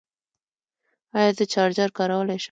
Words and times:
ایا 1.17 1.31
زه 1.37 1.43
چارجر 1.53 1.89
کارولی 1.97 2.35
شم؟ 2.37 2.39